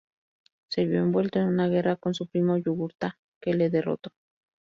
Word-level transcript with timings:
Se 0.71 0.85
vio 0.87 0.97
envuelto 1.01 1.37
en 1.37 1.45
una 1.45 1.67
guerra 1.67 1.95
con 1.95 2.15
su 2.15 2.25
primo 2.27 2.57
Yugurta, 2.57 3.19
que 3.39 3.53
le 3.53 3.69
derrotó. 3.69 4.09